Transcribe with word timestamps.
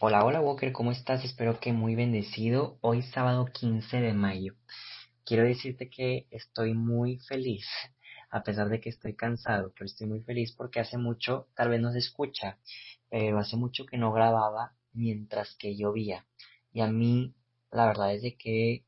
Hola, 0.00 0.24
hola 0.24 0.40
Walker, 0.40 0.72
¿cómo 0.72 0.92
estás? 0.92 1.24
Espero 1.24 1.58
que 1.60 1.72
muy 1.72 1.94
bendecido. 1.94 2.78
Hoy 2.80 3.02
sábado 3.02 3.46
15 3.46 4.00
de 4.00 4.12
mayo. 4.12 4.54
Quiero 5.24 5.44
decirte 5.44 5.88
que 5.90 6.26
estoy 6.30 6.74
muy 6.74 7.18
feliz, 7.18 7.66
a 8.30 8.42
pesar 8.42 8.68
de 8.68 8.80
que 8.80 8.90
estoy 8.90 9.14
cansado, 9.14 9.72
pero 9.74 9.86
estoy 9.86 10.06
muy 10.06 10.20
feliz 10.20 10.52
porque 10.52 10.80
hace 10.80 10.98
mucho, 10.98 11.48
tal 11.54 11.70
vez 11.70 11.80
no 11.80 11.92
se 11.92 11.98
escucha, 11.98 12.58
pero 13.10 13.38
hace 13.38 13.56
mucho 13.56 13.86
que 13.86 13.96
no 13.96 14.12
grababa 14.12 14.74
mientras 14.92 15.54
que 15.56 15.76
llovía. 15.76 16.26
Y 16.72 16.80
a 16.80 16.88
mí, 16.88 17.34
la 17.70 17.86
verdad 17.86 18.14
es 18.14 18.22
de 18.22 18.36
que 18.36 18.84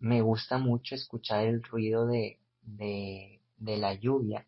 me 0.00 0.22
gusta 0.22 0.58
mucho 0.58 0.94
escuchar 0.94 1.46
el 1.46 1.62
ruido 1.62 2.06
de, 2.06 2.38
de, 2.62 3.40
de 3.56 3.76
la 3.78 3.94
lluvia. 3.94 4.46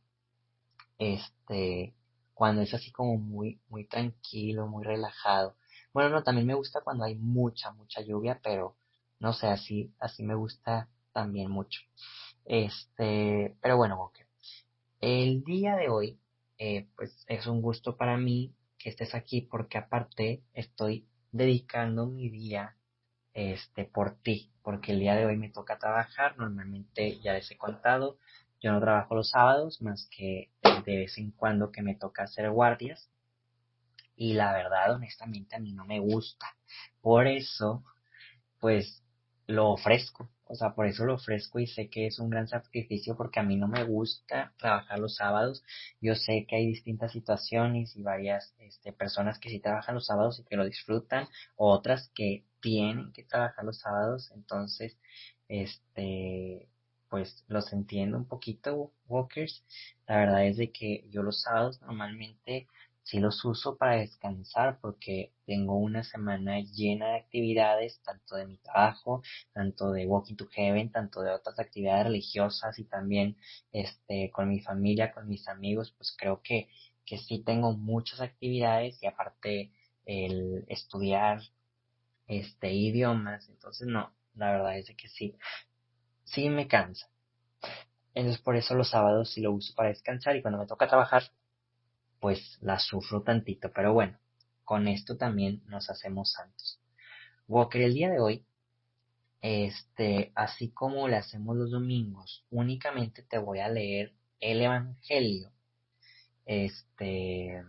Este, 0.99 1.95
cuando 2.35 2.63
es 2.63 2.75
así 2.75 2.91
como 2.91 3.17
muy, 3.17 3.61
muy 3.69 3.85
tranquilo, 3.87 4.67
muy 4.67 4.85
relajado. 4.85 5.57
Bueno, 5.95 6.11
no, 6.11 6.23
también 6.25 6.47
me 6.49 6.55
gusta 6.55 6.81
cuando 6.83 7.05
hay 7.05 7.15
mucha, 7.15 7.71
mucha 7.71 8.03
lluvia, 8.03 8.41
pero 8.43 8.77
no 9.21 9.33
sé, 9.33 9.47
así, 9.47 9.93
así 10.01 10.25
me 10.25 10.35
gusta 10.35 10.89
también 11.13 11.51
mucho. 11.51 11.81
Este, 12.45 13.57
pero 13.63 13.77
bueno, 13.77 14.03
ok. 14.03 14.19
El 15.01 15.45
día 15.45 15.77
de 15.77 15.89
hoy, 15.89 16.19
eh, 16.59 16.89
pues 16.97 17.25
es 17.29 17.47
un 17.47 17.63
gusto 17.63 17.97
para 17.97 18.17
mí 18.17 18.53
que 18.77 18.91
estés 18.91 19.15
aquí 19.15 19.43
porque 19.43 19.79
aparte 19.79 20.43
estoy 20.53 21.07
dedicando 21.31 22.07
mi 22.07 22.29
día, 22.29 22.77
este, 23.33 23.85
por 23.85 24.17
ti, 24.17 24.51
porque 24.65 24.93
el 24.93 24.99
día 24.99 25.15
de 25.15 25.27
hoy 25.27 25.37
me 25.37 25.51
toca 25.51 25.79
trabajar, 25.79 26.37
normalmente 26.39 27.21
ya 27.21 27.35
les 27.35 27.49
he 27.53 27.57
contado, 27.57 28.19
yo 28.61 28.73
no 28.73 28.81
trabajo 28.81 29.15
los 29.15 29.31
sábados 29.31 29.81
más 29.81 30.09
que 30.11 30.51
de 30.87 30.97
vez 30.97 31.19
en 31.19 31.31
cuando 31.31 31.71
que 31.71 31.83
me 31.83 31.95
toca 31.95 32.25
hacer 32.25 32.51
guardias 32.51 33.11
y 34.17 34.35
la 34.35 34.53
verdad, 34.53 34.93
honestamente, 34.93 35.57
a 35.57 35.61
mí 35.61 35.73
no 35.73 35.85
me 35.85 36.01
gusta. 36.01 36.47
Por 37.01 37.27
eso, 37.27 37.85
pues, 38.61 39.03
lo 39.47 39.71
ofrezco. 39.71 40.31
O 40.47 40.55
sea, 40.55 40.75
por 40.75 40.87
eso 40.87 41.05
lo 41.05 41.15
ofrezco 41.15 41.59
y 41.59 41.67
sé 41.67 41.89
que 41.89 42.07
es 42.07 42.19
un 42.19 42.29
gran 42.31 42.49
sacrificio 42.49 43.17
porque 43.17 43.41
a 43.41 43.43
mí 43.43 43.57
no 43.57 43.67
me 43.67 43.83
gusta 43.85 44.53
trabajar 44.59 44.99
los 44.99 45.17
sábados. 45.17 45.65
Yo 46.01 46.15
sé 46.15 46.47
que 46.47 46.57
hay 46.57 46.67
distintas 46.67 47.13
situaciones 47.13 47.97
y 47.97 48.03
varias 48.03 48.55
este, 48.59 48.93
personas 48.93 49.39
que 49.39 49.49
sí 49.49 49.59
trabajan 49.61 49.95
los 49.95 50.07
sábados 50.07 50.39
y 50.39 50.45
que 50.45 50.57
lo 50.57 50.65
disfrutan, 50.67 51.29
otras 51.57 52.11
que 52.15 52.45
tienen 52.61 53.13
que 53.13 53.25
trabajar 53.25 53.65
los 53.65 53.79
sábados. 53.81 54.31
Entonces, 54.35 54.99
este, 55.49 56.69
pues 57.09 57.45
los 57.49 57.73
entiendo 57.73 58.19
un 58.19 58.29
poquito, 58.29 58.93
Walkers. 59.07 59.65
La 60.07 60.19
verdad 60.19 60.47
es 60.47 60.57
de 60.59 60.73
que 60.73 61.07
yo 61.11 61.23
los 61.23 61.43
sábados 61.43 61.81
normalmente 61.81 62.69
sí 63.05 63.21
los 63.21 63.45
uso 63.45 63.77
para 63.77 63.97
descansar 63.97 64.79
porque 64.81 65.33
tengo 65.47 65.77
una 65.77 66.03
semana 66.03 66.61
llena 66.61 67.11
de 67.11 67.17
actividades, 67.19 68.01
tanto 68.03 68.37
de 68.37 68.47
mi 68.47 68.57
trabajo, 68.57 69.23
tanto 69.53 69.93
de 69.93 70.07
Walking 70.07 70.37
to 70.37 70.49
Heaven, 70.49 70.91
tanto 70.91 71.21
de 71.21 71.31
otras 71.31 71.59
actividades 71.59 72.07
religiosas 72.07 72.79
y 72.79 72.85
también 72.85 73.37
este, 73.73 74.31
con 74.31 74.49
mi 74.49 74.61
familia, 74.61 75.13
con 75.13 75.29
mis 75.29 75.47
amigos, 75.49 75.95
pues 75.97 76.15
creo 76.19 76.41
que, 76.43 76.69
que 77.05 77.19
sí 77.19 77.43
tengo 77.45 77.77
muchas 77.77 78.21
actividades 78.21 79.01
y 79.03 79.07
aparte 79.07 79.71
el 80.07 80.65
estudiar 80.69 81.43
este 82.27 82.73
idiomas, 82.73 83.49
entonces 83.51 83.87
no, 83.87 84.15
la 84.35 84.51
verdad 84.53 84.79
es 84.79 84.91
que 84.97 85.09
sí, 85.09 85.37
sí 86.25 86.49
me 86.49 86.67
cansa. 86.69 87.09
Entonces 88.15 88.41
por 88.41 88.57
eso 88.57 88.75
los 88.75 88.91
sábados 88.91 89.31
sí 89.31 89.43
lo 89.43 89.53
uso 89.53 89.75
para 89.75 89.91
descansar 89.91 90.37
y 90.37 90.43
cuando 90.43 90.59
me 90.59 90.67
toca 90.67 90.89
trabajar 90.89 91.25
pues 92.25 92.57
la 92.63 92.79
sufro 92.79 93.21
tantito, 93.23 93.71
pero 93.71 93.93
bueno, 93.93 94.17
con 94.65 94.89
esto 94.89 95.19
también 95.19 95.63
nos 95.67 95.91
hacemos 95.91 96.33
santos. 96.33 96.81
Walker, 97.49 97.83
el 97.83 97.93
día 97.93 98.09
de 98.09 98.19
hoy, 98.19 98.47
este, 99.43 100.33
así 100.35 100.71
como 100.71 101.07
le 101.07 101.17
hacemos 101.17 101.55
los 101.55 101.71
domingos, 101.71 102.47
únicamente 102.49 103.23
te 103.25 103.37
voy 103.37 103.59
a 103.59 103.69
leer 103.69 104.15
el 104.41 104.63
Evangelio, 104.63 105.53
este, 106.47 107.63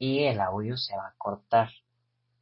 y 0.00 0.24
el 0.24 0.40
audio 0.40 0.76
se 0.76 0.96
va 0.96 1.06
a 1.06 1.14
cortar. 1.16 1.70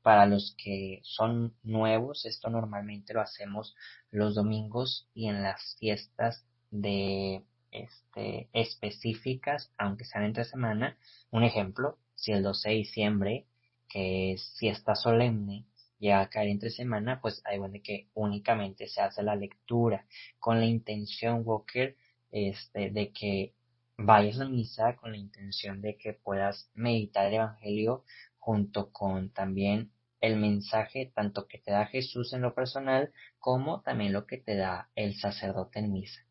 Para 0.01 0.25
los 0.25 0.57
que 0.57 1.01
son 1.03 1.55
nuevos, 1.63 2.25
esto 2.25 2.49
normalmente 2.49 3.13
lo 3.13 3.21
hacemos 3.21 3.77
los 4.11 4.35
domingos 4.35 5.11
y 5.13 5.29
en 5.29 5.43
las 5.43 5.77
fiestas 5.79 6.43
de 6.71 7.45
este, 7.75 8.49
específicas, 8.53 9.71
aunque 9.77 10.05
sean 10.05 10.25
entre 10.25 10.45
semana. 10.45 10.97
Un 11.31 11.43
ejemplo, 11.43 11.99
si 12.15 12.33
el 12.33 12.43
12 12.43 12.71
de 12.71 12.75
diciembre, 12.77 13.47
que 13.89 14.33
es 14.33 14.55
fiesta 14.59 14.95
solemne, 14.95 15.67
llega 15.99 16.21
a 16.21 16.31
caer 16.31 16.49
entre 16.49 16.71
semana, 16.71 17.21
pues 17.21 17.43
hay 17.45 17.59
bueno 17.59 17.79
que 17.83 18.09
únicamente 18.15 18.89
se 18.89 19.01
hace 19.01 19.23
la 19.23 19.37
lectura 19.37 20.07
con 20.39 20.61
la 20.61 20.67
intención, 20.67 21.43
Walker, 21.45 21.97
este, 22.31 22.91
de 22.91 23.13
que 23.13 23.55
vayas 23.97 24.41
a 24.41 24.49
misa 24.49 24.97
con 24.97 25.13
la 25.13 25.19
intención 25.19 25.81
de 25.81 25.97
que 25.97 26.13
puedas 26.13 26.71
meditar 26.75 27.27
el 27.27 27.35
Evangelio 27.35 28.05
junto 28.39 28.93
con 28.93 29.31
también 29.31 29.91
el 30.21 30.37
mensaje 30.37 31.13
tanto 31.15 31.47
que 31.47 31.59
te 31.59 31.71
da 31.71 31.87
Jesús 31.87 32.33
en 32.33 32.43
lo 32.43 32.55
personal 32.55 33.13
como 33.39 33.83
también 33.83 34.13
lo 34.13 34.27
que 34.27 34.39
te 34.39 34.57
da 34.57 34.91
el 34.95 35.15
sacerdote 35.17 35.81
en 35.81 35.93
misa. 35.93 36.24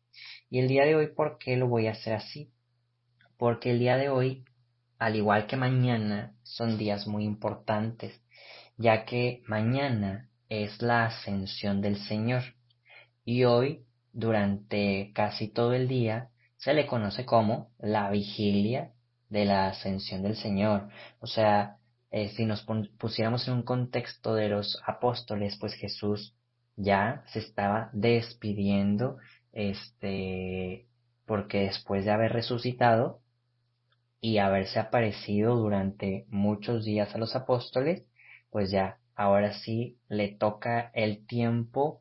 Y 0.54 0.60
el 0.60 0.68
día 0.68 0.84
de 0.84 0.94
hoy, 0.94 1.08
¿por 1.08 1.38
qué 1.38 1.56
lo 1.56 1.66
voy 1.66 1.88
a 1.88 1.90
hacer 1.90 2.12
así? 2.12 2.48
Porque 3.36 3.72
el 3.72 3.80
día 3.80 3.96
de 3.96 4.08
hoy, 4.08 4.44
al 5.00 5.16
igual 5.16 5.48
que 5.48 5.56
mañana, 5.56 6.36
son 6.44 6.78
días 6.78 7.08
muy 7.08 7.24
importantes, 7.24 8.22
ya 8.76 9.04
que 9.04 9.42
mañana 9.48 10.30
es 10.48 10.80
la 10.80 11.06
ascensión 11.06 11.80
del 11.80 11.96
Señor. 11.96 12.44
Y 13.24 13.42
hoy, 13.42 13.84
durante 14.12 15.10
casi 15.12 15.48
todo 15.48 15.72
el 15.72 15.88
día, 15.88 16.28
se 16.56 16.72
le 16.72 16.86
conoce 16.86 17.24
como 17.24 17.72
la 17.80 18.08
vigilia 18.10 18.92
de 19.30 19.46
la 19.46 19.66
ascensión 19.66 20.22
del 20.22 20.36
Señor. 20.36 20.88
O 21.18 21.26
sea, 21.26 21.78
eh, 22.12 22.28
si 22.28 22.46
nos 22.46 22.64
pusiéramos 22.96 23.48
en 23.48 23.54
un 23.54 23.62
contexto 23.64 24.36
de 24.36 24.50
los 24.50 24.80
apóstoles, 24.86 25.56
pues 25.58 25.74
Jesús 25.74 26.36
ya 26.76 27.24
se 27.32 27.40
estaba 27.40 27.90
despidiendo 27.92 29.18
este, 29.54 30.86
porque 31.26 31.60
después 31.60 32.04
de 32.04 32.10
haber 32.10 32.32
resucitado 32.32 33.20
y 34.20 34.38
haberse 34.38 34.80
aparecido 34.80 35.56
durante 35.56 36.26
muchos 36.28 36.84
días 36.84 37.14
a 37.14 37.18
los 37.18 37.36
apóstoles, 37.36 38.04
pues 38.50 38.70
ya, 38.70 38.98
ahora 39.14 39.54
sí 39.54 39.96
le 40.08 40.28
toca 40.28 40.90
el 40.94 41.24
tiempo 41.26 42.00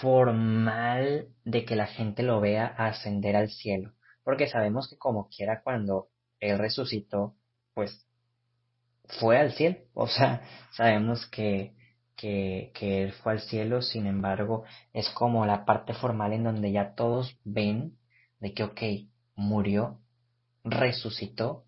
formal 0.00 1.28
de 1.44 1.64
que 1.64 1.74
la 1.74 1.86
gente 1.86 2.22
lo 2.22 2.40
vea 2.40 2.66
ascender 2.66 3.34
al 3.34 3.50
cielo, 3.50 3.92
porque 4.22 4.46
sabemos 4.46 4.88
que 4.88 4.96
como 4.96 5.28
quiera 5.28 5.62
cuando 5.62 6.08
él 6.38 6.58
resucitó, 6.58 7.34
pues 7.74 8.06
fue 9.18 9.36
al 9.36 9.52
cielo, 9.52 9.78
o 9.94 10.06
sea, 10.06 10.42
sabemos 10.76 11.26
que 11.26 11.74
que, 12.20 12.70
que 12.74 13.02
Él 13.02 13.12
fue 13.12 13.32
al 13.32 13.40
cielo, 13.40 13.80
sin 13.80 14.06
embargo, 14.06 14.64
es 14.92 15.08
como 15.10 15.46
la 15.46 15.64
parte 15.64 15.94
formal 15.94 16.34
en 16.34 16.44
donde 16.44 16.70
ya 16.70 16.94
todos 16.94 17.38
ven 17.44 17.96
de 18.40 18.52
que, 18.52 18.64
ok, 18.64 18.80
murió, 19.36 20.00
resucitó, 20.62 21.64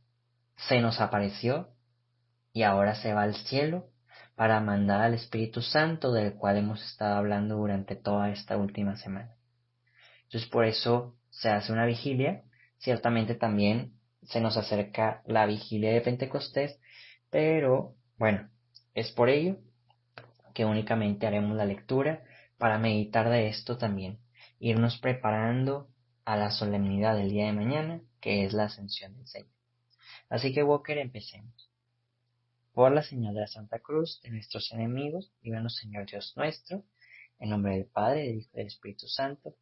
se 0.69 0.81
nos 0.81 1.01
apareció 1.01 1.71
y 2.53 2.65
ahora 2.65 2.95
se 2.97 3.15
va 3.15 3.23
al 3.23 3.35
cielo 3.35 3.89
para 4.35 4.61
mandar 4.61 5.01
al 5.01 5.15
Espíritu 5.15 5.63
Santo 5.63 6.13
del 6.13 6.35
cual 6.35 6.59
hemos 6.59 6.85
estado 6.85 7.17
hablando 7.17 7.57
durante 7.57 7.97
toda 7.97 8.31
esta 8.31 8.59
última 8.59 8.97
semana. 8.97 9.35
Entonces 10.25 10.51
por 10.51 10.67
eso 10.67 11.17
se 11.31 11.49
hace 11.49 11.73
una 11.73 11.87
vigilia, 11.87 12.43
ciertamente 12.77 13.35
también 13.35 13.95
se 14.23 14.43
nos 14.43 14.59
acerca 14.59 15.23
la 15.25 15.47
vigilia 15.47 15.93
de 15.93 16.03
Pentecostés, 16.03 16.79
pero 17.31 17.95
bueno, 18.19 18.51
es 18.93 19.11
por 19.13 19.31
ello 19.31 19.57
que 20.53 20.65
únicamente 20.65 21.27
haremos 21.27 21.57
la 21.57 21.65
lectura 21.65 22.25
para 22.59 22.79
meditar 22.79 23.29
de 23.29 23.49
esto 23.49 23.77
también, 23.79 24.19
irnos 24.59 24.99
preparando 24.99 25.89
a 26.25 26.37
la 26.37 26.51
solemnidad 26.51 27.17
del 27.17 27.31
día 27.31 27.47
de 27.47 27.53
mañana, 27.53 28.01
que 28.21 28.45
es 28.45 28.53
la 28.53 28.65
ascensión 28.65 29.17
del 29.17 29.27
Señor. 29.27 29.51
Así 30.29 30.53
que 30.55 30.63
Walker, 30.63 30.99
empecemos. 30.99 31.71
Por 32.73 32.93
la 32.93 33.03
señal 33.03 33.35
de 33.35 33.41
la 33.41 33.47
Santa 33.49 33.81
Cruz 33.81 34.21
de 34.23 34.31
nuestros 34.31 34.73
enemigos, 34.73 35.33
líbranos 35.43 35.77
Señor 35.77 36.07
Dios 36.07 36.33
nuestro, 36.37 36.85
en 37.39 37.51
nombre 37.51 37.75
del 37.75 37.87
Padre, 37.87 38.21
del 38.21 38.39
Hijo 38.39 38.51
y 38.55 38.57
del 38.59 38.67
Espíritu 38.69 39.09
Santo. 39.09 39.57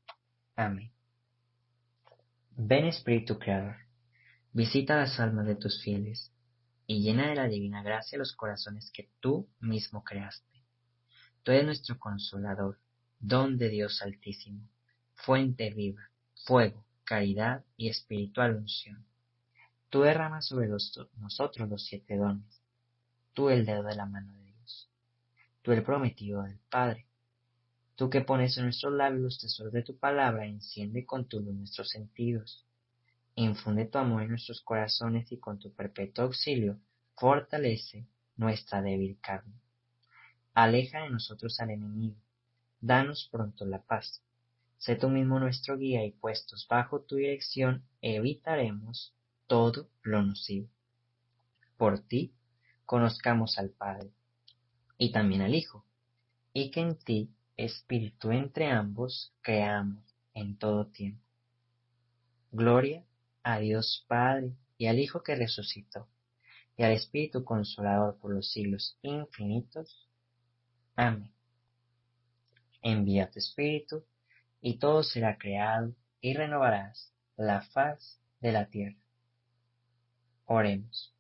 Amén. 0.55 0.93
Ven 2.51 2.85
Espíritu 2.85 3.39
Creador, 3.39 3.77
visita 4.53 4.97
las 4.97 5.19
almas 5.19 5.47
de 5.47 5.57
tus 5.57 5.83
fieles, 5.83 6.33
y 6.87 7.03
llena 7.03 7.31
de 7.31 7.37
la 7.37 7.49
divina 7.49 7.83
gracia 7.83 8.19
los 8.19 8.37
corazones 8.37 8.91
que 8.93 9.09
tú 9.21 9.49
mismo 9.61 10.05
creaste 10.05 10.50
Tú 11.43 11.53
eres 11.53 11.65
nuestro 11.65 11.99
consolador, 11.99 12.79
don 13.19 13.57
de 13.57 13.71
Dios 13.71 14.03
altísimo, 14.03 14.69
fuente 15.15 15.71
viva, 15.71 16.11
fuego, 16.45 16.85
caridad 17.05 17.65
y 17.79 17.89
espiritual 17.89 18.57
unción. 18.57 19.07
Tú 19.89 20.03
derramas 20.03 20.47
sobre 20.47 20.69
nosotros 20.69 21.69
los 21.69 21.85
siete 21.85 22.17
dones, 22.17 22.61
tú 23.33 23.49
el 23.49 23.65
dedo 23.65 23.83
de 23.83 23.95
la 23.95 24.05
mano 24.05 24.35
de 24.35 24.53
Dios, 24.53 24.91
tú 25.63 25.73
el 25.73 25.83
prometido 25.83 26.43
del 26.43 26.59
Padre. 26.71 27.07
Tú 27.97 28.09
que 28.09 28.21
pones 28.21 28.57
en 28.57 28.65
nuestros 28.65 28.93
labios 28.93 29.23
los 29.23 29.39
tesoros 29.39 29.73
de 29.73 29.83
tu 29.83 29.97
palabra, 29.97 30.47
enciende 30.47 31.05
con 31.05 31.27
tu 31.27 31.41
luz 31.41 31.55
nuestros 31.55 31.89
sentidos. 31.91 32.65
Infunde 33.35 33.87
tu 33.87 33.99
amor 33.99 34.23
en 34.23 34.31
nuestros 34.31 34.61
corazones 34.61 35.31
y 35.33 35.39
con 35.39 35.59
tu 35.59 35.73
perpetuo 35.73 36.25
auxilio 36.25 36.79
fortalece 37.15 38.07
nuestra 38.37 38.81
débil 38.81 39.19
carne. 39.21 39.55
Aleja 40.55 41.03
de 41.03 41.11
nosotros 41.11 41.61
al 41.61 41.71
enemigo, 41.71 42.17
danos 42.81 43.29
pronto 43.31 43.65
la 43.65 43.83
paz. 43.83 44.23
Sé 44.79 44.97
tú 44.97 45.09
mismo 45.09 45.39
nuestro 45.39 45.77
guía 45.77 46.05
y 46.05 46.13
puestos 46.13 46.67
bajo 46.69 47.03
tu 47.03 47.17
dirección 47.17 47.85
evitaremos 48.01 49.15
todo 49.47 49.89
lo 50.03 50.23
nocivo. 50.23 50.69
Por 51.77 52.01
ti 52.01 52.35
conozcamos 52.85 53.59
al 53.59 53.71
Padre 53.71 54.11
y 54.99 55.13
también 55.13 55.43
al 55.43 55.55
Hijo, 55.55 55.85
y 56.53 56.71
que 56.71 56.81
en 56.81 56.99
ti, 56.99 57.31
Espíritu 57.57 58.33
entre 58.33 58.71
ambos, 58.71 59.33
creamos 59.41 60.05
en 60.35 60.59
todo 60.59 60.87
tiempo. 60.87 61.23
Gloria 62.53 63.05
a 63.43 63.61
Dios 63.61 64.05
Padre 64.09 64.53
y 64.77 64.87
al 64.87 64.99
Hijo 64.99 65.23
que 65.23 65.37
resucitó, 65.37 66.09
y 66.77 66.83
al 66.83 66.93
Espíritu 66.93 67.45
Consolador 67.45 68.19
por 68.19 68.35
los 68.35 68.51
siglos 68.51 68.99
infinitos. 69.03 70.10
Amén. 71.01 71.33
Envía 72.83 73.31
tu 73.31 73.39
Espíritu, 73.39 74.05
y 74.61 74.79
todo 74.79 75.03
será 75.03 75.39
creado, 75.39 75.95
y 76.21 76.35
renovarás 76.35 77.15
la 77.39 77.63
faz 77.63 78.21
de 78.41 78.53
la 78.53 78.67
tierra. 78.67 78.99
Oremos. 80.45 81.15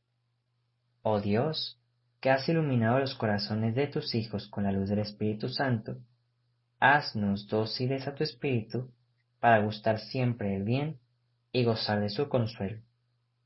Oh 1.01 1.19
Dios, 1.23 1.81
que 2.21 2.29
has 2.29 2.47
iluminado 2.47 2.99
los 2.99 3.15
corazones 3.15 3.75
de 3.75 3.87
tus 3.87 4.15
hijos 4.15 4.49
con 4.49 4.65
la 4.65 4.73
luz 4.73 4.91
del 4.91 4.99
Espíritu 4.99 5.49
Santo, 5.49 5.97
haznos 6.79 7.49
dóciles 7.49 8.07
a 8.07 8.15
tu 8.15 8.23
Espíritu 8.23 8.93
para 9.39 9.65
gustar 9.65 9.99
siempre 9.99 10.57
el 10.57 10.65
bien 10.65 11.01
y 11.53 11.65
gozar 11.65 12.01
de 12.01 12.11
su 12.11 12.29
consuelo. 12.29 12.83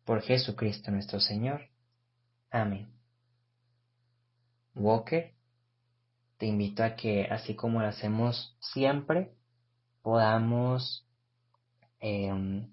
Por 0.04 0.20
Jesucristo 0.22 0.90
nuestro 0.90 1.20
Señor. 1.20 1.69
Amén. 2.50 2.88
Walker, 4.75 5.33
te 6.38 6.46
invito 6.46 6.82
a 6.82 6.96
que, 6.96 7.26
así 7.31 7.54
como 7.54 7.81
lo 7.81 7.86
hacemos 7.86 8.56
siempre, 8.60 9.32
podamos 10.02 11.06
em, 12.00 12.72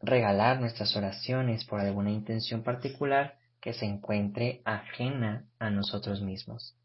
regalar 0.00 0.60
nuestras 0.60 0.96
oraciones 0.96 1.64
por 1.64 1.80
alguna 1.80 2.10
intención 2.10 2.62
particular 2.62 3.38
que 3.60 3.72
se 3.72 3.86
encuentre 3.86 4.62
ajena 4.64 5.46
a 5.58 5.70
nosotros 5.70 6.20
mismos. 6.20 6.76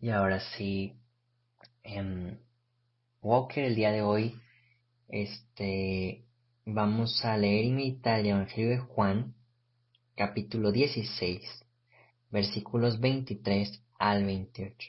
Y 0.00 0.10
ahora 0.10 0.38
sí, 0.38 0.94
en 1.82 2.40
Walker, 3.20 3.64
el 3.64 3.74
día 3.74 3.90
de 3.90 4.02
hoy, 4.02 4.40
este, 5.08 6.24
vamos 6.64 7.24
a 7.24 7.36
leer 7.36 7.64
y 7.64 7.72
meditar 7.72 8.20
el 8.20 8.26
Evangelio 8.26 8.70
de 8.70 8.78
Juan, 8.78 9.34
capítulo 10.14 10.70
16, 10.70 11.42
versículos 12.30 13.00
23 13.00 13.82
al 13.98 14.24
28. 14.24 14.88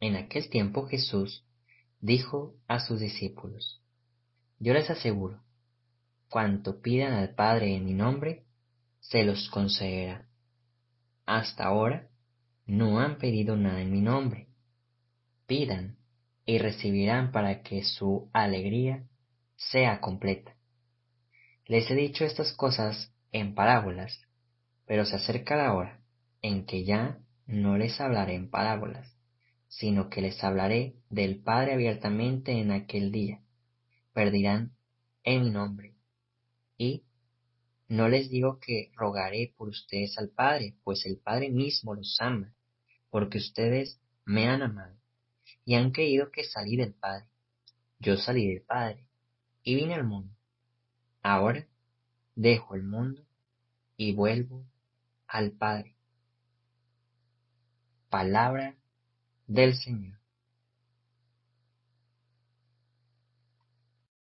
En 0.00 0.16
aquel 0.16 0.50
tiempo 0.50 0.86
Jesús 0.86 1.42
dijo 2.00 2.54
a 2.68 2.80
sus 2.80 3.00
discípulos, 3.00 3.80
Yo 4.58 4.74
les 4.74 4.90
aseguro, 4.90 5.42
cuanto 6.28 6.82
pidan 6.82 7.14
al 7.14 7.34
Padre 7.34 7.76
en 7.76 7.86
mi 7.86 7.94
nombre, 7.94 8.44
se 9.00 9.24
los 9.24 9.48
concederá. 9.48 10.28
Hasta 11.24 11.64
ahora 11.64 12.11
no 12.66 13.00
han 13.00 13.18
pedido 13.18 13.56
nada 13.56 13.80
en 13.80 13.90
mi 13.90 14.00
nombre. 14.00 14.48
Pidan 15.46 15.96
y 16.44 16.58
recibirán 16.58 17.32
para 17.32 17.62
que 17.62 17.84
su 17.84 18.30
alegría 18.32 19.04
sea 19.56 20.00
completa. 20.00 20.56
Les 21.66 21.90
he 21.90 21.94
dicho 21.94 22.24
estas 22.24 22.52
cosas 22.52 23.14
en 23.30 23.54
parábolas, 23.54 24.20
pero 24.86 25.04
se 25.04 25.16
acerca 25.16 25.56
la 25.56 25.74
hora 25.74 26.00
en 26.42 26.66
que 26.66 26.84
ya 26.84 27.18
no 27.46 27.76
les 27.76 28.00
hablaré 28.00 28.34
en 28.34 28.50
parábolas, 28.50 29.16
sino 29.68 30.10
que 30.10 30.20
les 30.20 30.42
hablaré 30.42 30.96
del 31.08 31.42
Padre 31.42 31.74
abiertamente 31.74 32.52
en 32.52 32.72
aquel 32.72 33.12
día. 33.12 33.40
Perdirán 34.12 34.72
en 35.24 35.44
mi 35.44 35.50
nombre. 35.50 35.94
Y 36.76 37.04
no 37.92 38.08
les 38.08 38.30
digo 38.30 38.58
que 38.58 38.90
rogaré 38.94 39.52
por 39.54 39.68
ustedes 39.68 40.16
al 40.16 40.30
Padre, 40.30 40.74
pues 40.82 41.04
el 41.04 41.18
Padre 41.18 41.50
mismo 41.50 41.94
los 41.94 42.16
ama, 42.20 42.54
porque 43.10 43.36
ustedes 43.36 44.00
me 44.24 44.48
han 44.48 44.62
amado 44.62 44.96
y 45.66 45.74
han 45.74 45.90
creído 45.90 46.30
que 46.30 46.42
salí 46.42 46.76
del 46.76 46.94
Padre. 46.94 47.26
Yo 47.98 48.16
salí 48.16 48.48
del 48.48 48.62
Padre 48.62 49.06
y 49.62 49.74
vine 49.74 49.92
al 49.92 50.04
mundo. 50.04 50.34
Ahora 51.22 51.68
dejo 52.34 52.76
el 52.76 52.82
mundo 52.82 53.26
y 53.98 54.14
vuelvo 54.14 54.64
al 55.26 55.52
Padre. 55.52 55.94
Palabra 58.08 58.74
del 59.46 59.76
Señor. 59.76 60.21